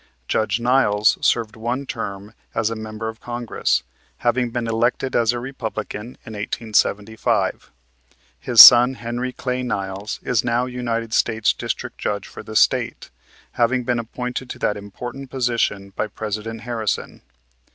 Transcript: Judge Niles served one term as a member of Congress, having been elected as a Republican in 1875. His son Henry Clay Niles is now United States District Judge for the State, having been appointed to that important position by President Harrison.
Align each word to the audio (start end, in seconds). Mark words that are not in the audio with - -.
Judge 0.27 0.59
Niles 0.59 1.19
served 1.21 1.55
one 1.55 1.85
term 1.85 2.33
as 2.55 2.71
a 2.71 2.75
member 2.75 3.07
of 3.07 3.21
Congress, 3.21 3.83
having 4.17 4.49
been 4.49 4.65
elected 4.65 5.15
as 5.15 5.31
a 5.31 5.37
Republican 5.39 6.17
in 6.25 6.33
1875. 6.33 7.69
His 8.39 8.61
son 8.61 8.95
Henry 8.95 9.31
Clay 9.31 9.61
Niles 9.61 10.19
is 10.23 10.43
now 10.43 10.65
United 10.65 11.13
States 11.13 11.53
District 11.53 11.99
Judge 11.99 12.25
for 12.27 12.41
the 12.41 12.55
State, 12.55 13.11
having 13.51 13.83
been 13.83 13.99
appointed 13.99 14.49
to 14.49 14.57
that 14.57 14.75
important 14.75 15.29
position 15.29 15.91
by 15.91 16.07
President 16.07 16.61
Harrison. 16.61 17.21